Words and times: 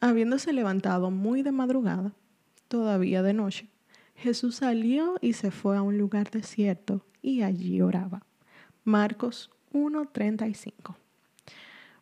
Habiéndose 0.00 0.52
levantado 0.52 1.10
muy 1.10 1.42
de 1.42 1.50
madrugada, 1.50 2.12
todavía 2.68 3.20
de 3.24 3.32
noche, 3.32 3.68
Jesús 4.14 4.56
salió 4.56 5.16
y 5.20 5.32
se 5.32 5.50
fue 5.50 5.76
a 5.76 5.82
un 5.82 5.98
lugar 5.98 6.30
desierto 6.30 7.04
y 7.20 7.42
allí 7.42 7.80
oraba. 7.80 8.22
Marcos 8.84 9.50
1:35. 9.72 10.96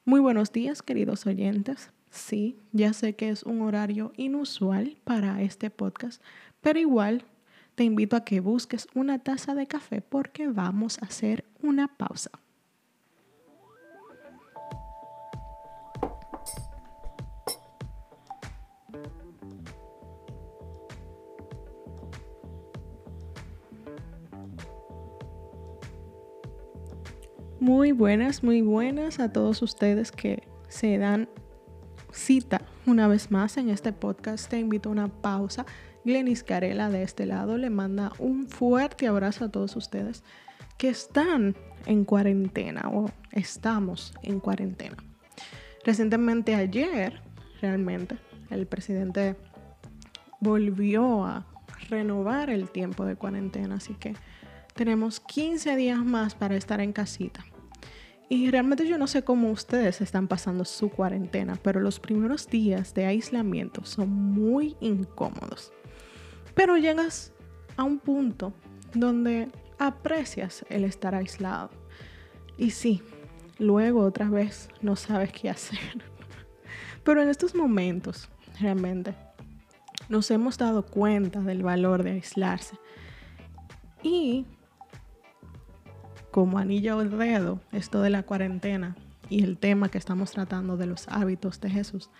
Muy 0.04 0.21
buenos 0.21 0.53
días, 0.53 0.82
queridos 0.82 1.27
oyentes. 1.27 1.90
Sí, 2.11 2.59
ya 2.72 2.92
sé 2.92 3.17
que 3.17 3.31
es 3.31 3.45
un 3.45 3.63
horario 3.63 4.13
inusual 4.19 4.99
para 5.04 5.40
este 5.40 5.71
podcast, 5.71 6.22
pero 6.60 6.78
igual 6.78 7.24
te 7.76 7.85
invito 7.85 8.15
a 8.15 8.24
que 8.26 8.40
busques 8.40 8.88
una 8.94 9.21
taza 9.21 9.54
de 9.54 9.67
café 9.67 10.03
porque 10.03 10.49
vamos 10.49 10.99
a 11.03 11.06
hacer 11.06 11.47
una 11.63 11.88
pausa. 11.88 12.31
Muy 27.66 27.91
buenas, 27.91 28.45
muy 28.45 28.62
buenas 28.62 29.19
a 29.19 29.33
todos 29.33 29.61
ustedes 29.61 30.12
que 30.12 30.47
se 30.69 30.98
dan 30.98 31.29
cita 32.12 32.62
una 32.87 33.09
vez 33.09 33.33
más 33.33 33.56
en 33.56 33.70
este 33.70 33.92
podcast. 33.92 34.48
Te 34.48 34.61
invito 34.61 34.89
a 34.89 34.92
una 34.92 35.09
pausa. 35.09 35.66
Glenis 36.05 36.45
Carela 36.45 36.91
de 36.91 37.02
este 37.02 37.27
lado 37.27 37.59
le 37.59 37.69
manda 37.69 38.12
un 38.20 38.47
fuerte 38.47 39.09
abrazo 39.09 39.47
a 39.47 39.48
todos 39.48 39.75
ustedes 39.75 40.23
que 40.79 40.91
están 40.91 41.56
en 41.87 42.05
cuarentena 42.05 42.89
o 42.89 43.11
estamos 43.33 44.14
en 44.23 44.39
cuarentena. 44.39 44.98
Recientemente 45.84 46.55
ayer, 46.55 47.20
realmente, 47.61 48.17
el 48.48 48.69
presidente 48.69 49.34
volvió 50.39 51.25
a 51.25 51.45
renovar 51.91 52.48
el 52.48 52.70
tiempo 52.70 53.05
de 53.05 53.17
cuarentena, 53.17 53.75
así 53.75 53.95
que 53.95 54.14
tenemos 54.75 55.19
15 55.19 55.75
días 55.75 56.05
más 56.05 56.36
para 56.36 56.55
estar 56.55 56.80
en 56.80 56.92
casita. 56.92 57.45
Y 58.28 58.50
realmente 58.50 58.88
yo 58.88 58.98
no 58.98 59.06
sé 59.06 59.22
cómo 59.22 59.50
ustedes 59.50 60.00
están 60.00 60.27
pasando 60.27 60.64
su 60.64 60.91
cuarentena, 60.91 61.56
pero 61.62 61.80
los 61.80 62.00
primeros 62.00 62.48
días 62.48 62.92
de 62.92 63.06
aislamiento 63.06 63.84
son 63.84 64.10
muy 64.10 64.77
incómodos. 64.80 65.72
Pero 66.55 66.77
llegas 66.77 67.33
a 67.77 67.84
un 67.84 67.98
punto 67.98 68.52
donde 68.94 69.48
aprecias 69.78 70.64
el 70.70 70.84
estar 70.84 71.14
aislado. 71.14 71.70
Y 72.58 72.70
sí, 72.70 73.02
luego 73.58 74.00
otra 74.00 74.28
vez 74.28 74.70
no 74.83 74.96
sabes 74.96 75.33
qué 75.33 75.50
hacer. 75.50 75.78
Pero 77.05 77.22
en 77.22 77.28
estos 77.28 77.55
momentos, 77.55 78.28
realmente, 78.61 79.14
nos 80.08 80.30
hemos 80.33 80.58
dado 80.58 80.84
cuenta 80.84 81.40
del 81.40 81.62
valor 81.62 82.02
de 82.02 82.12
aislarse. 82.12 82.77
Y 84.02 84.46
como 86.37 86.59
anillo 86.59 86.98
al 87.01 87.19
dedo 87.19 87.61
esto 87.73 88.03
de 88.03 88.11
la 88.11 88.23
cuarentena 88.23 88.95
y 89.31 89.42
el 89.42 89.56
tema 89.56 89.89
que 89.89 89.97
estamos 89.97 90.33
tratando 90.33 90.77
de 90.77 90.84
los 90.84 91.09
hábitos 91.09 91.62
de 91.62 91.70
Jesús. 91.70 92.11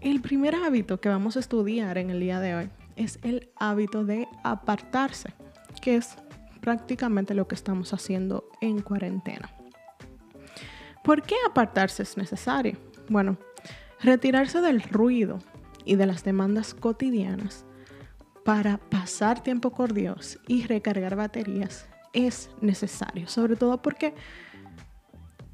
El 0.00 0.22
primer 0.22 0.54
hábito 0.54 0.98
que 0.98 1.10
vamos 1.10 1.36
a 1.36 1.40
estudiar 1.40 1.98
en 1.98 2.08
el 2.08 2.20
día 2.20 2.40
de 2.40 2.54
hoy 2.54 2.70
es 2.96 3.18
el 3.22 3.50
hábito 3.56 4.06
de 4.06 4.26
apartarse, 4.44 5.34
que 5.82 5.96
es 5.96 6.16
prácticamente 6.62 7.34
lo 7.34 7.46
que 7.46 7.54
estamos 7.54 7.92
haciendo 7.92 8.48
en 8.62 8.80
cuarentena. 8.80 9.50
¿Por 11.04 11.20
qué 11.20 11.34
apartarse 11.46 12.02
es 12.02 12.16
necesario? 12.16 12.78
Bueno, 13.10 13.36
retirarse 14.00 14.62
del 14.62 14.80
ruido 14.80 15.40
y 15.84 15.96
de 15.96 16.06
las 16.06 16.24
demandas 16.24 16.72
cotidianas 16.72 17.66
para 18.42 18.78
pasar 18.78 19.42
tiempo 19.42 19.72
con 19.72 19.92
Dios 19.92 20.38
y 20.48 20.66
recargar 20.66 21.14
baterías 21.14 21.90
es 22.16 22.50
necesario, 22.62 23.28
sobre 23.28 23.56
todo 23.56 23.82
porque 23.82 24.14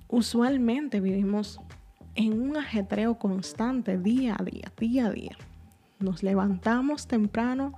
usualmente 0.09 1.01
vivimos 1.01 1.61
en 2.15 2.41
un 2.41 2.57
ajetreo 2.57 3.19
constante 3.19 3.99
día 3.99 4.37
a 4.39 4.45
día, 4.45 4.73
día 4.79 5.07
a 5.07 5.11
día. 5.11 5.37
Nos 5.99 6.23
levantamos 6.23 7.09
temprano, 7.09 7.75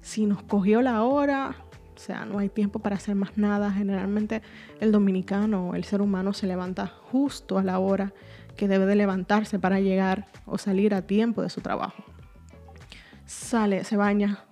si 0.00 0.26
nos 0.26 0.42
cogió 0.42 0.82
la 0.82 1.04
hora, 1.04 1.54
o 1.94 1.98
sea, 1.98 2.24
no 2.24 2.38
hay 2.40 2.48
tiempo 2.48 2.80
para 2.80 2.96
hacer 2.96 3.14
más 3.14 3.38
nada. 3.38 3.70
Generalmente 3.70 4.42
el 4.80 4.90
dominicano, 4.90 5.76
el 5.76 5.84
ser 5.84 6.02
humano 6.02 6.32
se 6.32 6.48
levanta 6.48 6.88
justo 6.88 7.58
a 7.58 7.62
la 7.62 7.78
hora 7.78 8.12
que 8.56 8.66
debe 8.66 8.86
de 8.86 8.96
levantarse 8.96 9.60
para 9.60 9.78
llegar 9.78 10.26
o 10.44 10.58
salir 10.58 10.94
a 10.94 11.02
tiempo 11.02 11.42
de 11.42 11.50
su 11.50 11.60
trabajo. 11.60 12.02
Sale, 13.26 13.84
se 13.84 13.96
baña, 13.96 14.44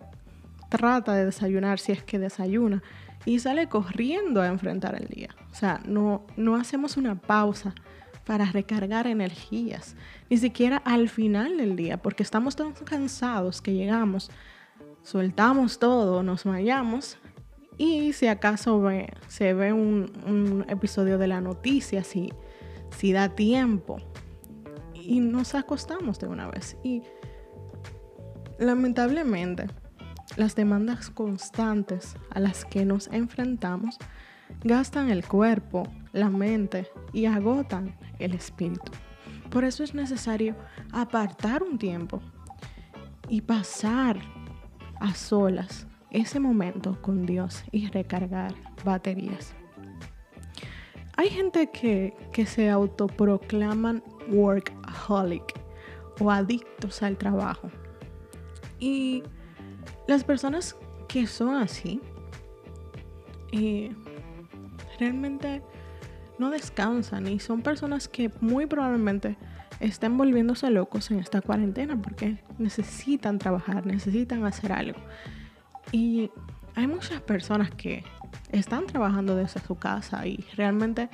trata 0.68 1.14
de 1.14 1.24
desayunar 1.24 1.80
si 1.80 1.90
es 1.90 2.04
que 2.04 2.20
desayuna 2.20 2.82
y 3.24 3.38
sale 3.38 3.68
corriendo 3.68 4.40
a 4.40 4.46
enfrentar 4.46 4.94
el 5.00 5.08
día. 5.08 5.28
O 5.50 5.54
sea, 5.54 5.80
no, 5.86 6.26
no 6.36 6.56
hacemos 6.56 6.96
una 6.96 7.20
pausa 7.20 7.74
para 8.24 8.44
recargar 8.46 9.06
energías, 9.06 9.96
ni 10.28 10.36
siquiera 10.36 10.76
al 10.78 11.08
final 11.08 11.56
del 11.56 11.76
día, 11.76 12.00
porque 12.00 12.22
estamos 12.22 12.54
tan 12.56 12.72
cansados 12.72 13.60
que 13.60 13.74
llegamos, 13.74 14.30
soltamos 15.02 15.78
todo, 15.78 16.22
nos 16.22 16.44
vayamos 16.44 17.18
y 17.76 18.12
si 18.12 18.26
acaso 18.26 18.80
ve, 18.80 19.12
se 19.26 19.54
ve 19.54 19.72
un, 19.72 20.12
un, 20.26 20.66
episodio 20.68 21.18
de 21.18 21.26
la 21.26 21.40
noticia, 21.40 22.04
si, 22.04 22.32
si 22.96 23.12
da 23.12 23.30
tiempo, 23.30 23.96
y 24.92 25.20
nos 25.20 25.54
acostamos 25.54 26.18
de 26.18 26.28
una 26.28 26.48
vez. 26.48 26.76
Y 26.84 27.02
lamentablemente, 28.58 29.66
las 30.40 30.56
demandas 30.56 31.10
constantes 31.10 32.16
a 32.30 32.40
las 32.40 32.64
que 32.64 32.86
nos 32.86 33.08
enfrentamos 33.08 33.98
gastan 34.64 35.10
el 35.10 35.22
cuerpo, 35.26 35.86
la 36.14 36.30
mente 36.30 36.88
y 37.12 37.26
agotan 37.26 37.94
el 38.18 38.32
espíritu. 38.32 38.90
Por 39.50 39.64
eso 39.64 39.84
es 39.84 39.94
necesario 39.94 40.56
apartar 40.92 41.62
un 41.62 41.76
tiempo 41.76 42.22
y 43.28 43.42
pasar 43.42 44.18
a 44.98 45.14
solas 45.14 45.86
ese 46.10 46.40
momento 46.40 46.96
con 47.02 47.26
Dios 47.26 47.62
y 47.70 47.88
recargar 47.88 48.54
baterías. 48.82 49.54
Hay 51.18 51.28
gente 51.28 51.70
que, 51.70 52.16
que 52.32 52.46
se 52.46 52.70
autoproclaman 52.70 54.02
workaholic 54.30 55.52
o 56.18 56.30
adictos 56.30 57.02
al 57.02 57.18
trabajo. 57.18 57.70
Y 58.78 59.22
las 60.10 60.24
personas 60.24 60.76
que 61.06 61.28
son 61.28 61.54
así, 61.54 62.00
eh, 63.52 63.94
realmente 64.98 65.62
no 66.36 66.50
descansan 66.50 67.28
y 67.28 67.38
son 67.38 67.62
personas 67.62 68.08
que 68.08 68.28
muy 68.40 68.66
probablemente 68.66 69.36
estén 69.78 70.18
volviéndose 70.18 70.68
locos 70.68 71.12
en 71.12 71.20
esta 71.20 71.40
cuarentena 71.40 71.96
porque 72.02 72.38
necesitan 72.58 73.38
trabajar, 73.38 73.86
necesitan 73.86 74.44
hacer 74.44 74.72
algo. 74.72 74.98
Y 75.92 76.32
hay 76.74 76.88
muchas 76.88 77.20
personas 77.20 77.70
que 77.70 78.02
están 78.50 78.86
trabajando 78.86 79.36
desde 79.36 79.60
su 79.60 79.76
casa 79.76 80.26
y 80.26 80.44
realmente 80.56 81.08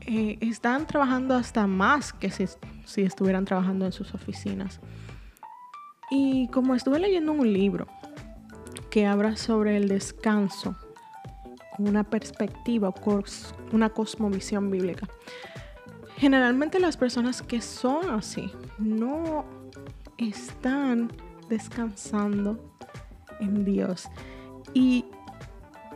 eh, 0.00 0.36
están 0.40 0.88
trabajando 0.88 1.36
hasta 1.36 1.68
más 1.68 2.12
que 2.12 2.28
si 2.32 3.02
estuvieran 3.02 3.44
trabajando 3.44 3.86
en 3.86 3.92
sus 3.92 4.14
oficinas. 4.14 4.80
Y 6.14 6.48
como 6.48 6.74
estuve 6.74 6.98
leyendo 6.98 7.32
un 7.32 7.50
libro 7.50 7.86
que 8.90 9.06
habla 9.06 9.34
sobre 9.36 9.78
el 9.78 9.88
descanso 9.88 10.76
con 11.74 11.88
una 11.88 12.04
perspectiva, 12.04 12.92
una 13.72 13.88
cosmovisión 13.88 14.70
bíblica, 14.70 15.08
generalmente 16.18 16.78
las 16.80 16.98
personas 16.98 17.40
que 17.40 17.62
son 17.62 18.10
así 18.10 18.52
no 18.76 19.46
están 20.18 21.10
descansando 21.48 22.62
en 23.40 23.64
Dios. 23.64 24.10
Y 24.74 25.06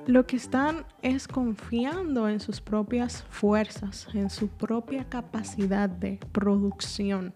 lo 0.06 0.26
que 0.26 0.36
están 0.36 0.86
es 1.02 1.28
confiando 1.28 2.26
en 2.26 2.40
sus 2.40 2.62
propias 2.62 3.22
fuerzas, 3.28 4.08
en 4.14 4.30
su 4.30 4.48
propia 4.48 5.04
capacidad 5.10 5.90
de 5.90 6.18
producción 6.32 7.34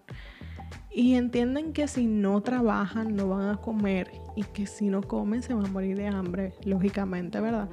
y 0.93 1.15
entienden 1.15 1.73
que 1.73 1.87
si 1.87 2.05
no 2.05 2.41
trabajan 2.41 3.15
no 3.15 3.29
van 3.29 3.49
a 3.49 3.57
comer 3.57 4.11
y 4.35 4.43
que 4.43 4.67
si 4.67 4.89
no 4.89 5.01
comen 5.01 5.41
se 5.41 5.53
van 5.53 5.65
a 5.65 5.69
morir 5.69 5.97
de 5.97 6.07
hambre, 6.07 6.53
lógicamente, 6.63 7.39
¿verdad? 7.39 7.69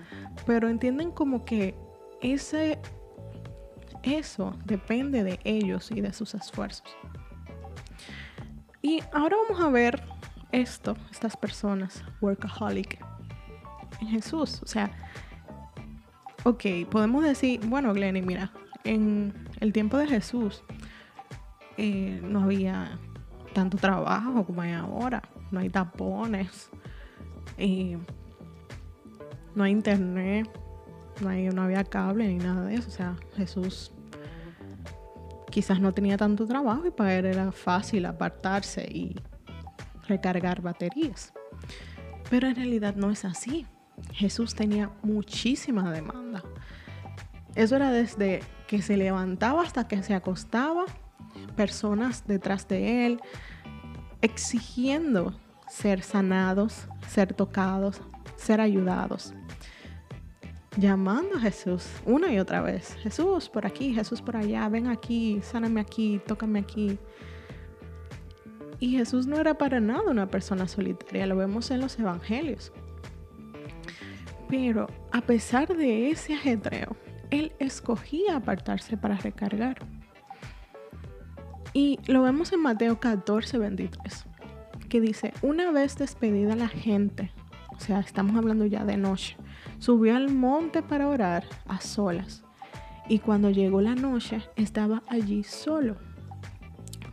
Pero 0.46 0.68
entienden 0.68 1.10
como 1.10 1.44
que 1.44 1.74
ese 2.20 2.78
eso 4.02 4.56
depende 4.64 5.24
de 5.24 5.40
ellos 5.44 5.90
y 5.90 6.00
de 6.00 6.12
sus 6.12 6.34
esfuerzos. 6.34 6.86
Y 8.82 9.00
ahora 9.12 9.36
vamos 9.48 9.62
a 9.62 9.68
ver 9.70 10.02
esto, 10.52 10.96
estas 11.10 11.36
personas, 11.36 12.04
workaholic, 12.20 13.04
en 14.00 14.08
Jesús. 14.08 14.62
O 14.62 14.66
sea, 14.66 14.90
ok, 16.44 16.64
podemos 16.90 17.24
decir, 17.24 17.60
bueno, 17.66 17.92
Glenny, 17.92 18.22
mira, 18.22 18.52
en 18.84 19.34
el 19.60 19.72
tiempo 19.72 19.98
de 19.98 20.06
Jesús, 20.06 20.62
eh, 21.76 22.20
no 22.22 22.44
había 22.44 22.98
tanto 23.58 23.76
trabajo 23.76 24.46
como 24.46 24.62
hay 24.62 24.70
ahora, 24.70 25.20
no 25.50 25.58
hay 25.58 25.68
tapones, 25.68 26.70
eh, 27.56 27.98
no 29.56 29.64
hay 29.64 29.72
internet, 29.72 30.48
no, 31.20 31.28
hay, 31.28 31.48
no 31.48 31.62
había 31.62 31.82
cable 31.82 32.28
ni 32.28 32.36
nada 32.36 32.66
de 32.66 32.76
eso. 32.76 32.86
O 32.86 32.92
sea, 32.92 33.16
Jesús 33.36 33.90
quizás 35.50 35.80
no 35.80 35.92
tenía 35.92 36.16
tanto 36.16 36.46
trabajo 36.46 36.86
y 36.86 36.92
para 36.92 37.16
él 37.16 37.26
era 37.26 37.50
fácil 37.50 38.06
apartarse 38.06 38.84
y 38.84 39.20
recargar 40.06 40.62
baterías. 40.62 41.32
Pero 42.30 42.46
en 42.46 42.54
realidad 42.54 42.94
no 42.94 43.10
es 43.10 43.24
así. 43.24 43.66
Jesús 44.12 44.54
tenía 44.54 44.92
muchísima 45.02 45.90
demanda. 45.90 46.44
Eso 47.56 47.74
era 47.74 47.90
desde 47.90 48.40
que 48.68 48.82
se 48.82 48.96
levantaba 48.96 49.62
hasta 49.62 49.88
que 49.88 50.00
se 50.04 50.14
acostaba, 50.14 50.84
personas 51.58 52.24
detrás 52.24 52.68
de 52.68 53.04
él, 53.04 53.20
exigiendo 54.22 55.34
ser 55.68 56.02
sanados, 56.02 56.86
ser 57.08 57.34
tocados, 57.34 58.00
ser 58.36 58.60
ayudados. 58.60 59.34
Llamando 60.76 61.36
a 61.36 61.40
Jesús 61.40 61.84
una 62.06 62.32
y 62.32 62.38
otra 62.38 62.60
vez. 62.60 62.94
Jesús 63.02 63.48
por 63.48 63.66
aquí, 63.66 63.92
Jesús 63.92 64.22
por 64.22 64.36
allá, 64.36 64.68
ven 64.68 64.86
aquí, 64.86 65.40
sáname 65.42 65.80
aquí, 65.80 66.20
tócame 66.24 66.60
aquí. 66.60 66.96
Y 68.78 68.96
Jesús 68.96 69.26
no 69.26 69.40
era 69.40 69.58
para 69.58 69.80
nada 69.80 70.12
una 70.12 70.28
persona 70.28 70.68
solitaria, 70.68 71.26
lo 71.26 71.36
vemos 71.36 71.72
en 71.72 71.80
los 71.80 71.98
evangelios. 71.98 72.72
Pero 74.48 74.86
a 75.10 75.20
pesar 75.22 75.76
de 75.76 76.12
ese 76.12 76.34
ajetreo, 76.34 76.96
Él 77.30 77.52
escogía 77.58 78.36
apartarse 78.36 78.96
para 78.96 79.16
recargar. 79.16 79.97
Y 81.78 82.00
lo 82.08 82.22
vemos 82.22 82.52
en 82.52 82.60
Mateo 82.60 82.98
14, 82.98 83.56
23, 83.56 84.26
que 84.88 85.00
dice, 85.00 85.32
una 85.42 85.70
vez 85.70 85.96
despedida 85.96 86.56
la 86.56 86.66
gente, 86.66 87.30
o 87.68 87.78
sea, 87.78 88.00
estamos 88.00 88.36
hablando 88.36 88.66
ya 88.66 88.84
de 88.84 88.96
noche, 88.96 89.36
subió 89.78 90.16
al 90.16 90.28
monte 90.28 90.82
para 90.82 91.06
orar 91.06 91.44
a 91.68 91.80
solas. 91.80 92.42
Y 93.08 93.20
cuando 93.20 93.50
llegó 93.50 93.80
la 93.80 93.94
noche, 93.94 94.42
estaba 94.56 95.04
allí 95.06 95.44
solo. 95.44 95.94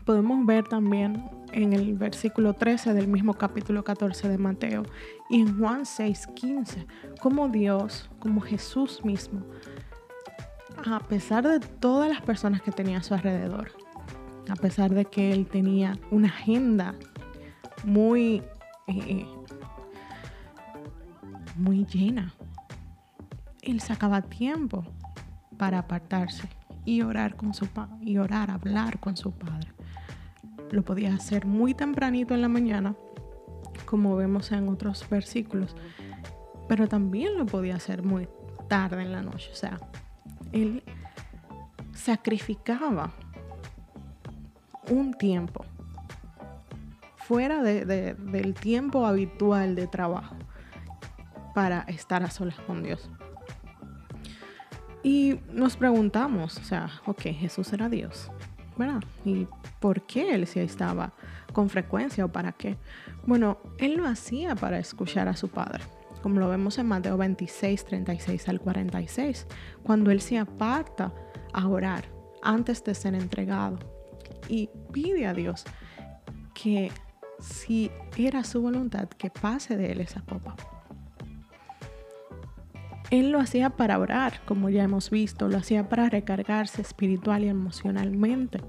Podemos 0.04 0.44
ver 0.48 0.68
también 0.68 1.30
en 1.52 1.74
el 1.74 1.94
versículo 1.94 2.54
13 2.54 2.96
del 2.96 3.08
mismo 3.08 3.36
capítulo 3.36 3.84
14 3.84 4.30
de 4.30 4.40
Mateo 4.40 4.82
y 5.30 5.42
en 5.42 5.60
Juan 5.60 5.86
6, 5.86 6.30
15, 6.34 6.88
como 7.22 7.50
Dios, 7.50 8.10
como 8.18 8.42
Jesús 8.42 9.06
mismo, 9.06 9.46
a 10.88 11.02
pesar 11.02 11.48
de 11.48 11.60
todas 11.60 12.10
las 12.10 12.24
personas 12.24 12.64
que 12.64 12.72
tenía 12.72 12.98
a 12.98 13.04
su 13.04 13.14
alrededor, 13.14 13.85
a 14.50 14.56
pesar 14.56 14.94
de 14.94 15.06
que 15.06 15.32
él 15.32 15.48
tenía 15.48 15.98
una 16.12 16.28
agenda 16.28 16.96
muy, 17.84 18.44
eh, 18.88 19.26
muy 21.56 21.86
llena, 21.86 22.34
él 23.62 23.82
sacaba 23.82 24.22
tiempo 24.22 24.86
para 25.58 25.80
apartarse 25.80 26.48
y 26.86 27.02
orar 27.02 27.36
con 27.36 27.54
su 27.54 27.68
y 28.02 28.18
orar, 28.18 28.52
hablar 28.52 29.00
con 29.00 29.18
su 29.18 29.32
padre. 29.32 29.70
Lo 30.72 30.84
podía 30.84 31.14
hacer 31.14 31.46
muy 31.46 31.74
tempranito 31.74 32.34
en 32.34 32.42
la 32.42 32.50
mañana, 32.50 32.96
como 33.86 34.16
vemos 34.16 34.52
en 34.52 34.68
otros 34.68 35.08
versículos, 35.10 35.76
pero 36.68 36.88
también 36.88 37.38
lo 37.38 37.46
podía 37.46 37.76
hacer 37.76 38.04
muy 38.04 38.28
tarde 38.68 39.02
en 39.02 39.12
la 39.12 39.22
noche. 39.22 39.50
O 39.52 39.56
sea, 39.56 39.80
él 40.52 40.84
sacrificaba 41.94 43.12
un 44.90 45.14
tiempo 45.14 45.66
fuera 47.26 47.64
del 47.64 48.54
tiempo 48.54 49.06
habitual 49.06 49.76
de 49.76 49.88
trabajo 49.88 50.36
para 51.56 51.82
estar 51.82 52.24
a 52.24 52.30
solas 52.30 52.60
con 52.68 52.84
Dios. 52.84 53.10
Y 55.02 55.40
nos 55.52 55.76
preguntamos, 55.78 56.58
o 56.58 56.64
sea, 56.64 56.90
ok, 57.06 57.22
Jesús 57.22 57.72
era 57.74 57.90
Dios, 57.90 58.32
¿verdad? 58.78 59.04
¿Y 59.24 59.48
por 59.80 60.02
qué 60.02 60.36
él 60.36 60.46
sí 60.46 60.60
estaba 60.60 61.14
con 61.54 61.70
frecuencia 61.70 62.26
o 62.26 62.32
para 62.32 62.52
qué? 62.52 62.78
Bueno, 63.26 63.58
él 63.80 63.96
lo 63.96 64.06
hacía 64.08 64.56
para 64.56 64.78
escuchar 64.78 65.28
a 65.28 65.36
su 65.36 65.48
padre, 65.48 65.84
como 66.22 66.40
lo 66.40 66.50
vemos 66.50 66.78
en 66.78 66.88
Mateo 66.88 67.18
26, 67.18 67.86
36 67.86 68.50
al 68.50 68.60
46, 68.60 69.48
cuando 69.84 70.12
él 70.12 70.22
se 70.22 70.38
aparta 70.38 71.12
a 71.54 71.68
orar 71.68 72.06
antes 72.44 72.84
de 72.84 72.94
ser 72.94 73.16
entregado 73.16 73.95
y 74.48 74.70
pide 74.92 75.26
a 75.26 75.34
Dios 75.34 75.66
que 76.54 76.92
si 77.40 77.92
era 78.18 78.44
su 78.44 78.62
voluntad, 78.62 79.10
que 79.10 79.30
pase 79.30 79.78
de 79.78 79.92
él 79.92 80.02
esa 80.02 80.22
copa. 80.22 80.56
Él 83.12 83.30
lo 83.32 83.40
hacía 83.40 83.70
para 83.70 84.00
orar, 84.00 84.42
como 84.46 84.70
ya 84.70 84.84
hemos 84.84 85.10
visto, 85.10 85.48
lo 85.48 85.58
hacía 85.58 85.88
para 85.90 86.10
recargarse 86.10 86.82
espiritual 86.82 87.44
y 87.44 87.50
emocionalmente. 87.50 88.62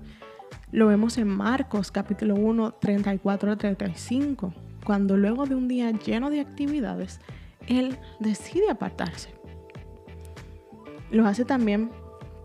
Lo 0.72 0.88
vemos 0.88 1.16
en 1.16 1.28
Marcos 1.28 1.90
capítulo 1.90 2.34
1, 2.34 2.72
34 2.72 3.52
a 3.52 3.56
35, 3.56 4.52
cuando 4.84 5.16
luego 5.16 5.46
de 5.46 5.54
un 5.54 5.68
día 5.68 5.90
lleno 5.90 6.28
de 6.28 6.40
actividades, 6.40 7.20
Él 7.66 7.98
decide 8.20 8.70
apartarse. 8.70 9.30
Lo 11.10 11.26
hace 11.26 11.44
también 11.44 11.90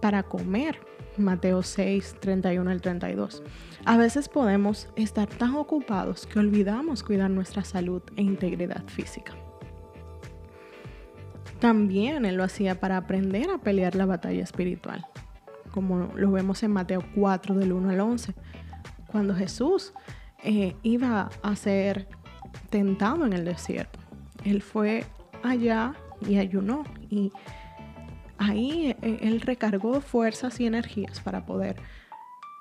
para 0.02 0.24
comer, 0.24 0.80
Mateo 1.18 1.64
6, 1.64 2.18
31 2.20 2.70
al 2.70 2.82
32. 2.82 3.44
A 3.86 3.98
veces 3.98 4.30
podemos 4.30 4.90
estar 4.96 5.28
tan 5.28 5.56
ocupados 5.56 6.26
que 6.26 6.40
olvidamos 6.40 7.04
cuidar 7.04 7.30
nuestra 7.30 7.64
salud 7.64 8.02
e 8.16 8.22
integridad 8.22 8.84
física. 8.88 9.34
También 11.60 12.26
él 12.26 12.36
lo 12.36 12.44
hacía 12.44 12.80
para 12.80 12.98
aprender 12.98 13.50
a 13.52 13.60
pelear 13.60 13.96
la 13.96 14.06
batalla 14.06 14.44
espiritual, 14.44 15.06
como 15.72 16.12
lo 16.16 16.32
vemos 16.32 16.64
en 16.64 16.72
Mateo 16.72 17.04
4 17.16 17.56
del 17.56 17.74
1 17.74 17.90
al 17.92 18.00
11, 18.00 18.34
cuando 19.08 19.36
Jesús 19.36 19.94
eh, 20.44 20.76
iba 20.82 21.30
a 21.44 21.56
ser 21.56 22.08
tentado 22.72 23.26
en 23.26 23.34
el 23.34 23.46
desierto. 23.46 24.00
Él 24.44 24.64
fue 24.64 25.06
allá 25.44 25.94
y 26.28 26.38
ayunó 26.38 26.84
y 27.10 27.32
ahí 28.42 28.96
eh, 29.02 29.20
él 29.22 29.42
recargó 29.42 30.02
fuerzas 30.02 30.60
y 30.60 30.66
energías 30.66 31.20
para 31.20 31.46
poder 31.46 31.78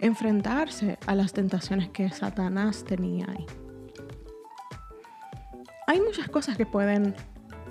enfrentarse 0.01 0.99
a 1.07 1.15
las 1.15 1.33
tentaciones 1.33 1.89
que 1.89 2.11
Satanás 2.11 2.85
tenía 2.85 3.27
ahí. 3.29 3.47
Hay 5.87 6.01
muchas 6.01 6.29
cosas 6.29 6.57
que 6.57 6.67
pueden 6.67 7.15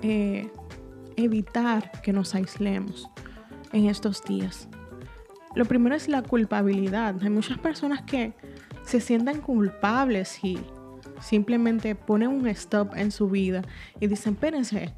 eh, 0.02 0.50
evitar 1.16 1.90
que 2.02 2.12
nos 2.12 2.34
aislemos 2.34 3.08
en 3.72 3.86
estos 3.86 4.22
días. 4.24 4.68
Lo 5.54 5.64
primero 5.64 5.96
es 5.96 6.08
la 6.08 6.22
culpabilidad. 6.22 7.16
Hay 7.22 7.30
muchas 7.30 7.58
personas 7.58 8.02
que 8.02 8.34
se 8.84 9.00
sienten 9.00 9.40
culpables 9.40 10.42
y 10.44 10.58
simplemente 11.20 11.94
ponen 11.94 12.28
un 12.28 12.46
stop 12.48 12.94
en 12.96 13.10
su 13.10 13.28
vida 13.28 13.62
y 14.00 14.06
dicen, 14.06 14.34
espérense, 14.34 14.94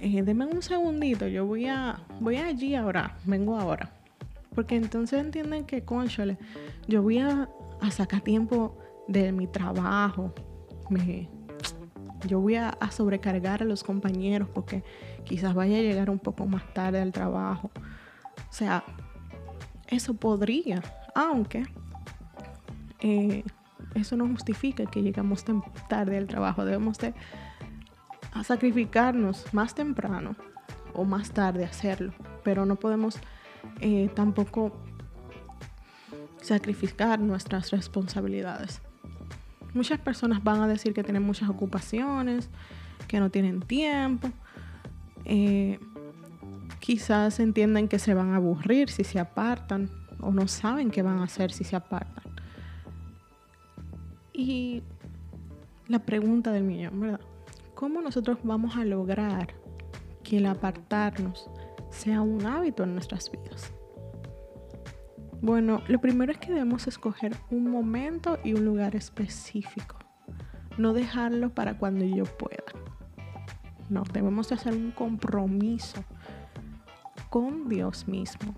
eh, 0.00 0.22
denme 0.22 0.46
un 0.46 0.62
segundito, 0.62 1.26
yo 1.26 1.46
voy 1.46 1.66
a 1.66 2.00
voy 2.20 2.36
allí 2.36 2.74
ahora, 2.74 3.16
vengo 3.24 3.56
ahora. 3.56 3.90
Porque 4.54 4.76
entonces 4.76 5.20
entienden 5.20 5.64
que, 5.64 5.82
conchole, 5.82 6.36
yo 6.86 7.02
voy 7.02 7.18
a, 7.18 7.48
sacar 7.90 8.20
tiempo 8.20 8.78
de 9.08 9.32
mi 9.32 9.46
trabajo, 9.46 10.34
me, 10.88 11.28
yo 12.26 12.40
voy 12.40 12.56
a, 12.56 12.76
sobrecargar 12.90 13.62
a 13.62 13.64
los 13.64 13.82
compañeros 13.82 14.48
porque 14.52 14.84
quizás 15.24 15.54
vaya 15.54 15.78
a 15.78 15.80
llegar 15.80 16.10
un 16.10 16.18
poco 16.18 16.46
más 16.46 16.72
tarde 16.74 17.00
al 17.00 17.12
trabajo. 17.12 17.70
O 18.48 18.52
sea, 18.52 18.84
eso 19.88 20.14
podría, 20.14 20.82
aunque 21.14 21.64
eh, 23.00 23.42
eso 23.94 24.16
no 24.16 24.26
justifica 24.28 24.86
que 24.86 25.02
llegamos 25.02 25.44
tarde 25.88 26.18
al 26.18 26.26
trabajo. 26.26 26.64
Debemos 26.64 26.98
de 26.98 27.14
sacrificarnos 28.44 29.52
más 29.52 29.74
temprano 29.74 30.36
o 30.94 31.04
más 31.04 31.30
tarde 31.30 31.64
hacerlo, 31.64 32.12
pero 32.42 32.66
no 32.66 32.76
podemos 32.76 33.18
eh, 33.80 34.10
tampoco 34.14 34.72
sacrificar 36.40 37.20
nuestras 37.20 37.70
responsabilidades. 37.70 38.80
Muchas 39.74 39.98
personas 40.00 40.42
van 40.42 40.60
a 40.60 40.68
decir 40.68 40.92
que 40.92 41.02
tienen 41.02 41.22
muchas 41.22 41.48
ocupaciones, 41.48 42.50
que 43.08 43.20
no 43.20 43.30
tienen 43.30 43.60
tiempo. 43.60 44.30
Eh, 45.24 45.78
quizás 46.80 47.40
entienden 47.40 47.88
que 47.88 47.98
se 47.98 48.12
van 48.12 48.32
a 48.32 48.36
aburrir 48.36 48.90
si 48.90 49.04
se 49.04 49.18
apartan 49.18 49.90
o 50.20 50.30
no 50.30 50.48
saben 50.48 50.90
qué 50.90 51.02
van 51.02 51.20
a 51.20 51.24
hacer 51.24 51.52
si 51.52 51.64
se 51.64 51.76
apartan. 51.76 52.21
Y 54.32 54.82
la 55.88 55.98
pregunta 55.98 56.52
del 56.52 56.64
millón, 56.64 57.00
¿verdad? 57.00 57.20
¿Cómo 57.74 58.00
nosotros 58.00 58.38
vamos 58.42 58.76
a 58.76 58.84
lograr 58.84 59.54
que 60.22 60.38
el 60.38 60.46
apartarnos 60.46 61.50
sea 61.90 62.22
un 62.22 62.46
hábito 62.46 62.84
en 62.84 62.94
nuestras 62.94 63.30
vidas? 63.30 63.72
Bueno, 65.40 65.82
lo 65.88 66.00
primero 66.00 66.30
es 66.30 66.38
que 66.38 66.52
debemos 66.52 66.86
escoger 66.86 67.36
un 67.50 67.68
momento 67.68 68.38
y 68.44 68.54
un 68.54 68.64
lugar 68.64 68.94
específico. 68.94 69.96
No 70.78 70.92
dejarlo 70.92 71.50
para 71.50 71.76
cuando 71.76 72.04
yo 72.04 72.24
pueda. 72.24 72.62
No, 73.90 74.04
debemos 74.12 74.48
de 74.48 74.54
hacer 74.54 74.72
un 74.74 74.92
compromiso 74.92 76.04
con 77.28 77.68
Dios 77.68 78.06
mismo 78.06 78.54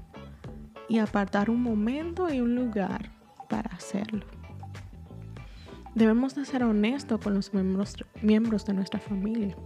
y 0.88 0.98
apartar 0.98 1.48
un 1.48 1.62
momento 1.62 2.32
y 2.32 2.40
un 2.40 2.54
lugar 2.54 3.10
para 3.48 3.74
hacerlo. 3.74 4.26
Debemos 5.94 6.34
de 6.34 6.44
ser 6.44 6.64
honestos 6.64 7.20
con 7.20 7.34
los 7.34 7.54
miembros, 7.54 7.94
miembros 8.20 8.66
de 8.66 8.74
nuestra 8.74 8.98
familia. 8.98 9.56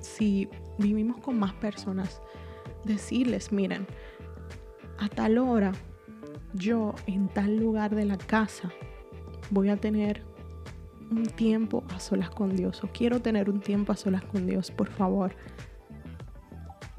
Si 0.00 0.48
vivimos 0.78 1.18
con 1.18 1.38
más 1.38 1.52
personas, 1.54 2.22
decirles, 2.84 3.52
miren, 3.52 3.86
a 4.98 5.08
tal 5.08 5.38
hora 5.38 5.72
yo 6.54 6.94
en 7.06 7.28
tal 7.28 7.56
lugar 7.56 7.94
de 7.94 8.04
la 8.04 8.16
casa 8.16 8.72
voy 9.50 9.68
a 9.68 9.76
tener 9.76 10.22
un 11.10 11.26
tiempo 11.26 11.84
a 11.94 12.00
solas 12.00 12.30
con 12.30 12.56
Dios 12.56 12.82
o 12.82 12.88
quiero 12.88 13.20
tener 13.20 13.50
un 13.50 13.60
tiempo 13.60 13.92
a 13.92 13.96
solas 13.96 14.24
con 14.24 14.46
Dios, 14.46 14.70
por 14.70 14.88
favor. 14.88 15.34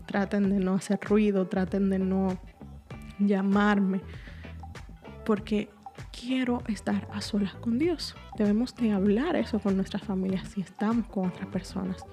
Traten 0.05 0.49
de 0.49 0.59
no 0.59 0.75
hacer 0.75 0.99
ruido, 1.01 1.47
traten 1.47 1.89
de 1.89 1.99
no 1.99 2.37
llamarme, 3.19 4.01
porque 5.25 5.69
quiero 6.25 6.63
estar 6.67 7.07
a 7.13 7.21
solas 7.21 7.53
con 7.55 7.77
Dios. 7.77 8.15
Debemos 8.35 8.73
de 8.75 8.91
hablar 8.91 9.35
eso 9.35 9.59
con 9.59 9.75
nuestras 9.75 10.03
familias 10.03 10.49
si 10.49 10.61
estamos 10.61 11.05
con 11.07 11.27
otras 11.27 11.47
personas. 11.47 12.03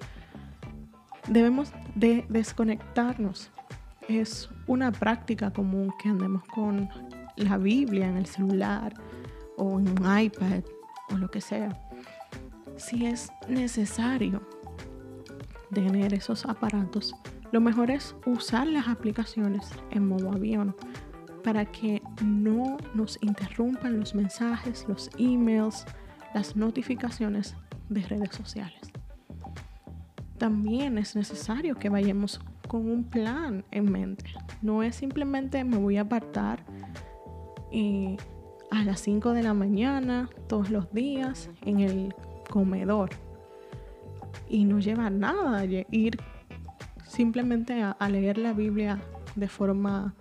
Debemos 1.29 1.73
de 1.95 2.27
desconectarnos. 2.29 3.51
Es 4.09 4.51
una 4.67 4.93
práctica 4.93 5.51
común 5.51 5.95
que 6.03 6.11
andemos 6.11 6.45
con 6.45 6.91
la 7.37 7.57
Biblia 7.57 8.07
en 8.07 8.19
el 8.19 8.27
celular 8.27 8.93
o 9.57 9.81
en 9.81 9.89
un 9.89 10.21
iPad 10.21 10.63
o 11.11 11.17
lo 11.17 11.31
que 11.31 11.41
sea. 11.41 11.71
Si 12.77 13.07
es 13.07 13.31
necesario 13.49 14.43
tener 15.73 16.13
esos 16.13 16.45
aparatos, 16.45 17.15
lo 17.51 17.61
mejor 17.63 17.91
es 17.91 18.15
usar 18.27 18.67
las 18.67 18.89
aplicaciones 18.89 19.71
en 19.91 20.07
modo 20.07 20.33
avión 20.33 20.75
para 21.43 21.65
que 21.65 22.03
no 22.25 22.77
nos 22.95 23.19
interrumpan 23.23 23.99
los 23.99 24.15
mensajes, 24.15 24.87
los 24.89 25.11
emails, 25.19 25.85
las 26.35 26.57
notificaciones 26.57 27.57
de 27.89 28.03
redes 28.03 28.35
sociales. 28.35 28.81
También 30.39 30.99
es 30.99 31.15
necesario 31.15 31.77
que 31.77 31.89
vayamos 31.89 32.41
con 32.69 32.91
un 32.91 33.05
plan 33.05 33.65
en 33.71 33.91
mente. 33.91 34.25
No 34.61 34.83
es 34.83 34.97
simplemente 34.97 35.63
me 35.65 35.77
voy 35.77 35.99
a 35.99 36.03
apartar 36.03 36.65
eh, 37.71 38.17
a 38.71 38.85
las 38.85 39.01
5 39.01 39.33
de 39.33 39.43
la 39.43 39.55
mañana 39.55 40.31
todos 40.49 40.71
los 40.71 40.93
días 40.93 41.51
en 41.63 41.81
el 41.81 42.15
comedor 42.51 43.11
y 44.49 44.65
no 44.65 44.81
llevar 44.81 45.13
nada, 45.13 45.65
ir 45.65 46.19
simplemente 47.07 47.83
a 47.83 48.09
leer 48.09 48.39
la 48.39 48.53
Biblia 48.53 48.99
de 49.37 49.49
forma 49.49 50.15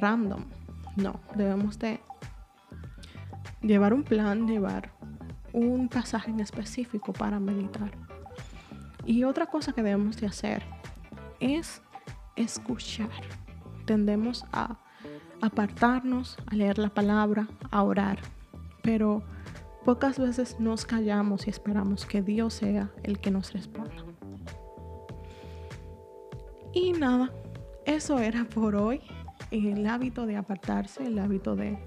random. 0.00 0.44
No, 0.98 1.20
debemos 1.36 1.78
de 1.78 2.00
llevar 3.62 3.94
un 3.94 4.02
plan, 4.02 4.48
llevar 4.48 4.90
un 5.52 5.88
pasaje 5.88 6.30
en 6.30 6.40
específico 6.40 7.12
para 7.12 7.38
meditar. 7.38 7.92
Y 9.06 9.22
otra 9.22 9.46
cosa 9.46 9.72
que 9.72 9.82
debemos 9.82 10.16
de 10.16 10.26
hacer 10.26 10.64
es 11.38 11.80
escuchar. 12.34 13.10
Tendemos 13.84 14.44
a 14.52 14.76
apartarnos, 15.40 16.36
a 16.48 16.56
leer 16.56 16.78
la 16.78 16.88
palabra, 16.88 17.46
a 17.70 17.84
orar, 17.84 18.18
pero 18.82 19.22
pocas 19.84 20.18
veces 20.18 20.58
nos 20.58 20.84
callamos 20.84 21.46
y 21.46 21.50
esperamos 21.50 22.06
que 22.06 22.22
Dios 22.22 22.54
sea 22.54 22.90
el 23.04 23.20
que 23.20 23.30
nos 23.30 23.52
responda. 23.52 24.04
Y 26.72 26.90
nada, 26.92 27.30
eso 27.86 28.18
era 28.18 28.44
por 28.44 28.74
hoy 28.74 29.00
el 29.50 29.86
hábito 29.86 30.26
de 30.26 30.36
apartarse, 30.36 31.04
el 31.04 31.18
hábito 31.18 31.56
de 31.56 31.78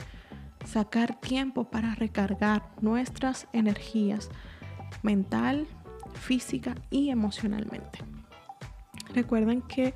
sacar 0.65 1.19
tiempo 1.19 1.65
para 1.65 1.95
recargar 1.95 2.63
nuestras 2.81 3.47
energías 3.53 4.29
mental, 5.03 5.67
física 6.13 6.75
y 6.89 7.09
emocionalmente. 7.09 7.99
Recuerden 9.13 9.61
que 9.61 9.93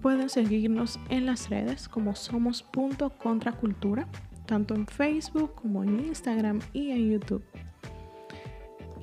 pueden 0.00 0.28
seguirnos 0.28 0.98
en 1.10 1.26
las 1.26 1.50
redes 1.50 1.88
como 1.88 2.14
somos.contracultura, 2.14 4.06
tanto 4.46 4.74
en 4.74 4.86
Facebook 4.86 5.54
como 5.54 5.82
en 5.82 6.00
Instagram 6.06 6.60
y 6.72 6.90
en 6.90 7.10
YouTube. 7.10 7.44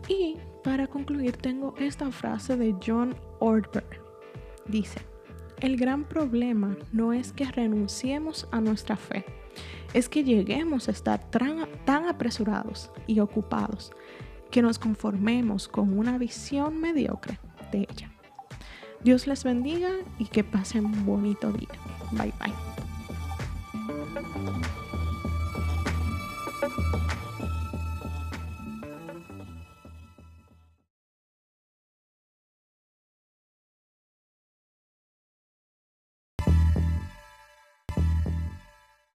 Y 0.07 0.37
para 0.63 0.87
concluir 0.87 1.37
tengo 1.37 1.75
esta 1.77 2.11
frase 2.11 2.57
de 2.57 2.75
John 2.85 3.15
Ortberg. 3.39 4.01
Dice, 4.67 4.99
el 5.61 5.77
gran 5.77 6.03
problema 6.03 6.75
no 6.91 7.13
es 7.13 7.31
que 7.31 7.45
renunciemos 7.45 8.47
a 8.51 8.61
nuestra 8.61 8.95
fe, 8.95 9.25
es 9.93 10.09
que 10.09 10.23
lleguemos 10.23 10.87
a 10.87 10.91
estar 10.91 11.19
tan, 11.29 12.07
apresurados 12.07 12.91
y 13.07 13.19
ocupados 13.19 13.91
que 14.51 14.61
nos 14.61 14.79
conformemos 14.79 15.67
con 15.67 15.97
una 15.97 16.17
visión 16.17 16.79
mediocre 16.79 17.39
de 17.71 17.87
ella. 17.89 18.11
Dios 19.03 19.27
les 19.27 19.43
bendiga 19.43 19.89
y 20.17 20.25
que 20.25 20.43
pasen 20.43 20.85
un 20.85 21.05
bonito 21.05 21.51
día. 21.51 21.69
Bye 22.11 22.33
bye. 22.39 22.53